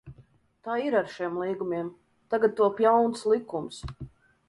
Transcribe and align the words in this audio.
Tā 0.67 0.77
ir 0.85 0.97
ar 1.01 1.11
šiem 1.17 1.37
līgumiem, 1.43 1.93
tagad 2.35 2.59
top 2.63 2.85
jauns 2.89 3.25
likums. 3.37 3.83